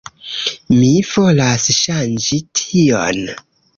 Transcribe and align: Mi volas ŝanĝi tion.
Mi 0.77 0.87
volas 1.09 1.67
ŝanĝi 1.81 2.43
tion. 2.61 3.23